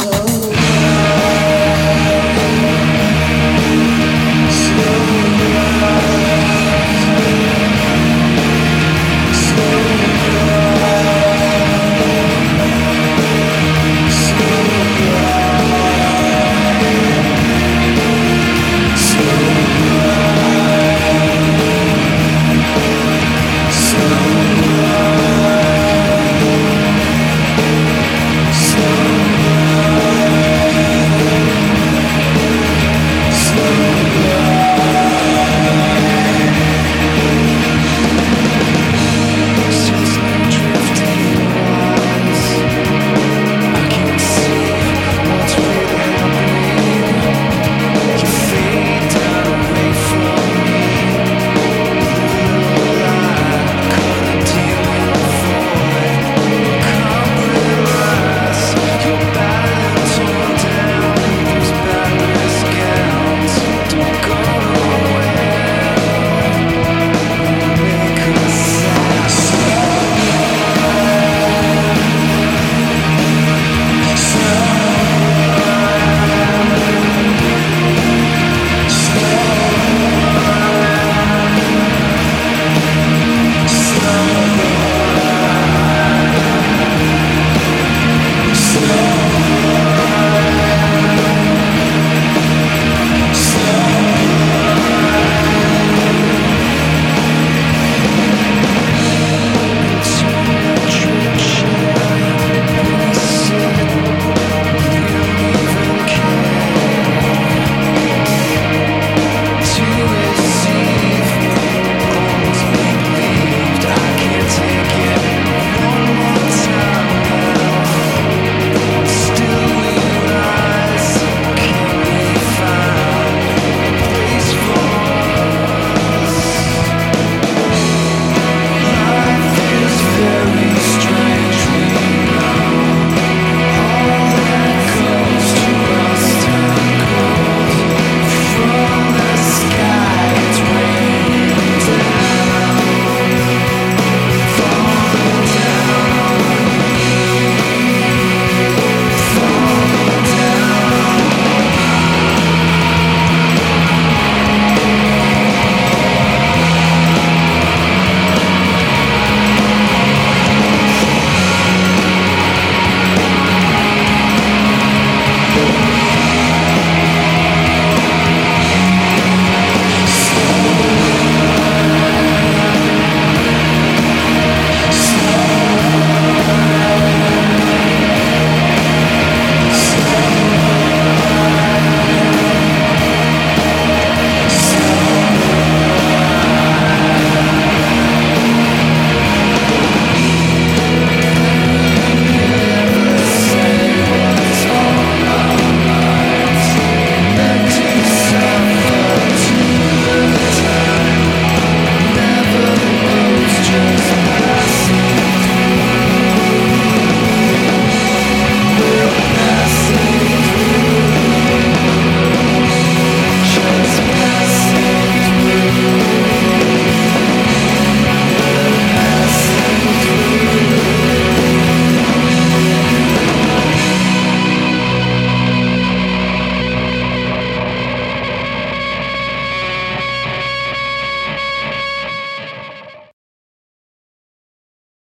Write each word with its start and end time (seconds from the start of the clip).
slow 0.00 0.39